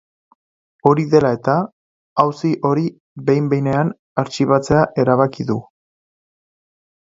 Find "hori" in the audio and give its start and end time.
0.91-1.03, 2.69-2.85